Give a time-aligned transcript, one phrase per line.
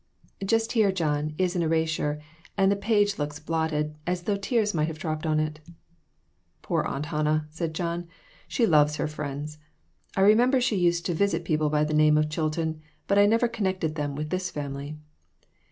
[0.43, 2.19] "Just here, John, is an erasure,
[2.57, 5.59] and the page looks blotted, as though tears might have dropped on it."
[6.63, 8.07] "Poor Aunt Hannah," said John;
[8.47, 9.59] "she loves her friends.
[10.17, 13.47] I remember she used to visit people by the name of Chilton; but I never
[13.47, 14.97] connected them with this family."